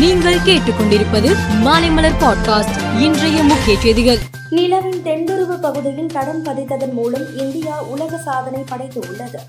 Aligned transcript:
நீங்கள் 0.00 0.38
கேட்டுக்கொண்டிருப்பது 0.38 1.36
மாலைமலர் 1.64 2.18
பாட்காஸ்ட். 2.20 3.00
இன்றைய 3.00 3.42
முக்கிய 3.42 3.80
செய்திகள். 3.80 4.18
நிலவின் 4.50 5.02
தென்துருவ 5.04 5.60
பகுதியில் 5.60 6.06
தடம் 6.06 6.44
பதித்ததன் 6.44 6.92
மூலம் 6.92 7.36
இந்தியா 7.36 7.82
உலக 7.82 8.18
சாதனை 8.18 8.64
படைத்து 8.68 9.00
உள்ளது. 9.10 9.40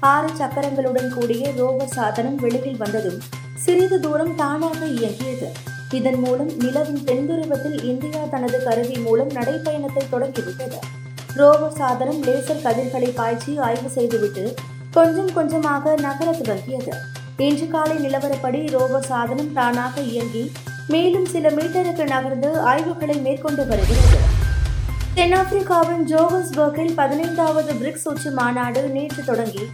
ஆறு 0.00 0.28
சக்கரங்களுடன் 0.38 1.10
கூடிய 1.14 1.48
ரோவர் 1.48 1.84
சாதனம் 1.84 2.36
வெளியில் 2.36 2.76
வந்ததும் 2.76 3.18
சிறிது 3.54 4.00
தூரம் 4.00 4.34
தானாக 4.34 4.86
இயங்கியது. 4.86 5.52
இதன் 5.90 6.18
மூலம் 6.18 6.50
நிலவின் 6.58 7.04
தென்துருவத்தில் 7.04 7.84
இந்தியா 7.84 8.24
தனது 8.30 8.62
கருவி 8.62 8.96
மூலம் 8.96 9.28
நடைப்பயணத்தை 9.28 10.02
தொடங்கிவிட்டது. 10.10 10.78
ரோவர் 11.36 11.76
சாதனம் 11.76 12.24
லேசர் 12.24 12.62
கதிர்களை 12.62 13.08
பாய்ச்சி 13.08 13.58
ஆய்வு 13.58 13.88
செய்துவிட்டு 13.88 14.54
கொஞ்சம் 14.90 15.32
கொஞ்சமாக 15.32 15.94
நகர 15.96 16.30
துவங்கியது 16.30 16.92
இன்று 17.46 17.66
காலை 17.72 17.96
நிலவரப்படி 18.04 18.60
ரோபோ 18.74 18.98
சாதனம் 19.08 19.52
தானாக 19.56 20.00
இயங்கி 20.12 20.42
மேலும் 20.92 21.28
சில 21.32 21.50
மீட்டருக்கு 21.56 22.04
நகர்ந்து 22.12 22.50
ஆய்வுகளை 22.70 23.16
மேற்கொண்டு 23.26 23.64
வருகிறது. 23.70 24.18
தென்னாப்பிரிக்காவின் 25.18 26.02
ஜோகஸ்பர்கில் 26.12 26.92
பதினைந்தாவது 27.00 27.72
பிரிக்ஸ் 27.80 28.06
உச்சி 28.12 28.30
மாநாடு 28.40 28.82
நேற்று 28.96 29.22
தொடங்கி 29.30 29.64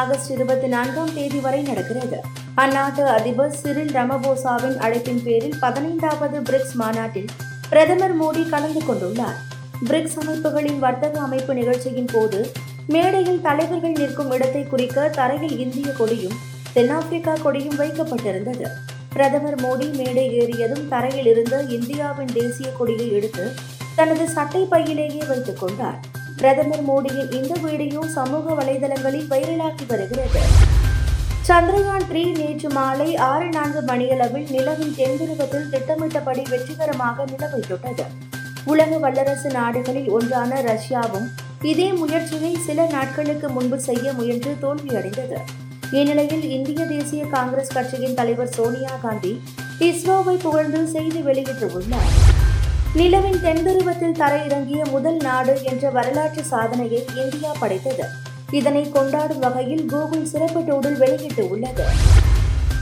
ஆகஸ்ட் 0.00 0.30
இருபத்தி 0.36 0.68
நான்காம் 0.76 1.14
தேதி 1.16 1.40
வரை 1.46 1.62
நடக்கிறது. 1.70 2.20
அந்நாட்டு 2.62 3.04
அதிபர் 3.16 3.58
சிறில் 3.62 3.92
ரமபோசாவின் 3.98 4.78
அழைப்பின் 4.86 5.24
பேரில் 5.26 5.58
பதினைந்தாவது 5.64 6.38
பிரிக்ஸ் 6.48 6.76
மாநாட்டில் 6.82 7.30
பிரதமர் 7.70 8.16
மோடி 8.22 8.44
கலந்து 8.54 8.82
கொண்டுள்ளார். 8.88 9.38
பிரிக்ஸ் 9.88 10.18
அமைப்புகளின் 10.22 10.80
வர்த்தக 10.86 11.18
அமைப்பு 11.28 11.54
நிகழ்ச்சியின் 11.60 12.12
போது 12.14 12.40
மேடையில் 12.94 13.44
தலைவர்கள் 13.46 14.00
நிற்கும் 14.00 14.34
இடத்தை 14.38 14.64
குறிக்க 14.72 15.08
தரையில் 15.20 15.56
இந்திய 15.64 15.88
கொடியும் 16.00 16.36
தென்னாப்பிரிக்கா 16.74 17.34
கொடியும் 17.42 17.78
வைக்கப்பட்டிருந்தது. 17.80 18.66
பிரதமர் 19.12 19.58
மோடி 19.62 19.88
மேடை 19.98 20.24
ஏறியதும் 20.40 20.88
தரையில் 20.88 21.26
இருந்த 21.26 21.56
இந்தியாவின் 21.76 22.32
தேசிய 22.38 22.68
கொடியை 22.78 23.06
எடுத்து 23.12 23.44
தனது 23.98 24.24
சட்டை 24.28 24.62
பையிலேயே 24.70 25.22
வைத்துக் 25.28 25.60
கொண்டார். 25.60 25.98
பிரதமர் 26.36 26.84
மோடியின் 26.88 27.32
இந்த 27.32 27.54
வீடியோ 27.66 28.00
சமூக 28.16 28.54
வலைதளங்களில் 28.54 29.28
வைரலாகி 29.32 29.86
வருகிறது. 29.86 30.42
சந்திரயான் 31.48 32.06
த்ரீ 32.10 32.22
நேற்று 32.38 32.68
மாலை 32.70 33.16
ஆறு 33.30 33.48
நான்கு 33.48 33.82
மணியளவில் 33.82 34.46
நிலவின் 34.50 34.94
தென்துருவத்தில் 34.98 35.68
திட்டமிட்டபடி 35.68 36.44
வெற்றிகரமாக 36.50 37.24
நிலவை 37.32 37.60
தொட்டது 37.68 38.06
உலக 38.64 38.98
வல்லரசு 38.98 39.50
நாடுகளில் 39.50 40.08
ஒன்றான 40.08 40.60
ரஷ்யாவும் 40.70 41.28
இதே 41.62 41.92
முயற்சியை 41.92 42.56
சில 42.66 42.86
நாட்களுக்கு 42.86 43.48
முன்பு 43.48 43.80
செய்ய 43.80 44.12
முயன்று 44.12 44.54
தோல்வியடைந்தது. 44.62 45.38
இந்நிலையில் 45.90 46.50
இந்திய 46.50 46.86
தேசிய 46.86 47.24
காங்கிரஸ் 47.24 47.72
கட்சியின் 47.72 48.14
தலைவர் 48.14 48.48
சோனியா 48.48 48.90
காந்தி 49.02 49.40
இஸ்ரோவை 49.78 50.36
புகழ்ந்து 50.38 50.86
செய்தி 50.86 51.20
வெளியிட்டுள்ளார் 51.20 52.12
நிலவின் 52.94 53.40
தென்துருவத்தில் 53.42 54.18
தரையிறங்கிய 54.18 54.90
முதல் 54.90 55.16
நாடு 55.16 55.60
என்ற 55.62 55.90
வரலாற்று 55.90 56.44
சாதனையை 56.44 57.04
இந்தியா 57.16 57.52
படைத்தது. 57.60 58.04
இதனை 58.50 58.90
கொண்டாடும் 58.90 59.38
வகையில் 59.38 59.86
கூகுள் 59.86 60.24
சிறப்பு 60.24 60.60
டூடில் 60.60 60.96
வெளியிட்டு 60.96 61.48
உள்ளது. 61.48 61.84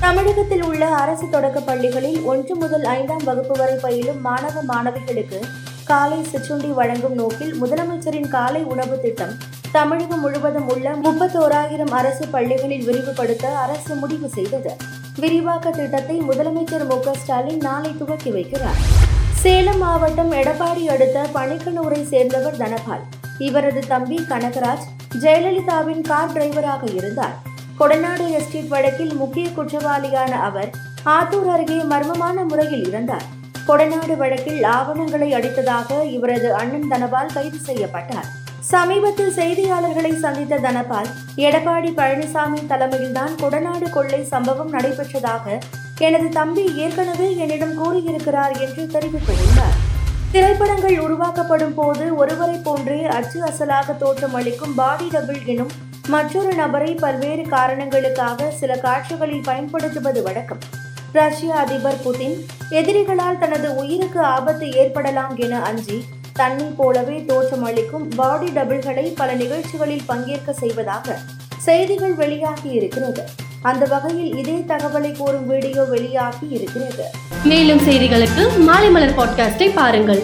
தமிழகத்தில் 0.00 0.62
உள்ள 0.62 0.86
அரசு 0.86 1.28
தொடக்க 1.30 1.60
பள்ளிகளில் 1.60 2.22
ஒன்று 2.22 2.56
முதல் 2.56 2.84
ஐந்தாம் 2.84 3.24
வகுப்பு 3.24 3.58
வரை 3.58 3.76
பயிலும் 3.76 4.20
மாணவ 4.20 4.62
மாணவிகளுக்கு 4.62 5.40
காலை 5.86 6.24
சிற்றுண்டி 6.24 6.68
வழங்கும் 6.68 7.14
நோக்கில் 7.14 7.62
முதலமைச்சரின் 7.62 8.28
காலை 8.28 8.62
உணவு 8.62 9.00
திட்டம் 9.00 9.32
தமிழகம் 9.72 10.20
முழுவதும் 10.20 10.68
உள்ள 10.68 10.90
முப்பத்தோராயிரம் 10.90 11.90
அரசு 11.90 12.26
பள்ளிகளில் 12.28 12.84
விரிவுபடுத்த 12.86 13.46
அரசு 13.46 13.94
முடிவு 13.94 14.28
செய்தது. 14.28 14.76
விரிவாக்க 15.16 15.70
திட்டத்தை 15.70 16.20
முதலமைச்சர் 16.20 16.86
மு 16.86 17.14
ஸ்டாலின் 17.14 17.60
நாளை 17.60 17.90
துவக்கி 17.98 18.30
வைக்கிறார். 18.30 18.80
சேலம் 19.32 19.78
மாவட்டம் 19.78 20.32
எடப்பாடி 20.32 20.84
அடுத்த 20.84 21.26
பணிக்கனூரை 21.34 22.02
சேர்ந்தவர் 22.04 22.56
தனபால். 22.56 23.04
இவரது 23.38 23.82
தம்பி 23.88 24.20
கனகராஜ் 24.28 24.86
ஜெயலலிதாவின் 25.20 26.00
கார் 26.00 26.32
டிரைவராக 26.32 26.94
இருந்தார். 26.94 27.36
கொடநாடு 27.78 28.30
எஸ்டேட் 28.30 28.68
வழக்கில் 28.68 29.14
முக்கிய 29.14 29.48
குற்றவாளியான 29.48 30.30
அவர் 30.30 30.70
ஆத்தூர் 31.04 31.48
அருகே 31.54 31.80
மர்மமான 31.80 32.44
முறையில் 32.48 32.86
இறந்தார். 32.90 33.42
கொடநாடு 33.68 34.16
வழக்கில் 34.16 34.62
ஆவணங்களை 34.62 35.34
அடித்ததாக 35.34 36.04
இவரது 36.04 36.54
அண்ணன் 36.54 36.88
தனபால் 36.88 37.32
கைது 37.34 37.58
செய்யப்பட்டார். 37.58 38.26
சமீபத்தில் 38.60 39.32
செய்தியாளர்களை 39.36 40.18
சந்தித்த 40.18 40.56
தனபால் 40.56 41.08
எடப்பாடி 41.36 41.90
பழனிசாமி 41.96 42.60
தலைமையில்தான் 42.68 43.34
கொடநாடு 43.42 43.90
கொள்ளை 43.90 44.24
சம்பவம் 44.24 44.72
நடைபெற்றதாக 44.72 45.58
எனது 45.98 46.28
தம்பி 46.28 46.64
ஏற்கனவே 46.76 47.36
என்னிடம் 47.36 47.74
கூறியிருக்கிறார் 47.74 48.54
என்று 48.58 48.84
தெரிவித்திருந்தார் 48.94 49.76
திரைப்படங்கள் 50.32 50.98
உருவாக்கப்படும் 50.98 51.74
போது 51.74 52.16
ஒருவரை 52.16 52.56
போன்றே 52.56 53.02
அச்சு 53.04 53.40
அசலாக 53.44 53.96
தோற்றமளிக்கும் 54.00 54.74
பாடி 54.74 55.08
டபுள் 55.10 55.42
எனும் 55.44 55.70
மற்றொரு 56.08 56.54
நபரை 56.54 56.94
பல்வேறு 56.94 57.44
காரணங்களுக்காக 57.48 58.50
சில 58.50 58.76
காட்சிகளில் 58.76 59.44
பயன்படுத்துவது 59.44 60.22
வழக்கம். 60.22 60.58
ரஷ்ய 61.12 61.54
அதிபர் 61.54 62.00
புதின் 62.04 62.36
எதிரிகளால் 62.80 63.38
தனது 63.38 63.74
உயிருக்கு 63.74 64.20
ஆபத்து 64.20 64.72
ஏற்படலாம் 64.72 65.36
என 65.36 65.62
அஞ்சி 65.62 66.04
தன்னை 66.32 66.64
போலவே 66.64 67.16
தோற்றமளிக்கும் 67.28 68.06
பாடி 68.16 68.48
டபுள்களை 68.48 69.12
பல 69.16 69.34
நிகழ்ச்சிகளில் 69.34 70.06
பங்கேற்க 70.06 70.52
செய்வதாக 70.52 71.16
செய்திகள் 71.58 72.14
வெளியாகி 72.14 72.70
இருக்கிறது. 72.70 73.22
அந்த 73.62 73.84
வகையில் 73.86 74.36
இதே 74.36 74.56
தகவலை 74.68 75.16
கூறும் 75.16 75.46
வீடியோ 75.46 75.82
வெளியாகி 75.82 76.46
இருக்கிறது. 76.48 77.04
மேலும் 77.44 77.78
செய்திகளுக்கு 77.78 78.58
மாலை 78.58 78.90
மலர் 78.90 79.18
பாட்காஸ்டை 79.18 79.68
பாருங்கள். 79.74 80.22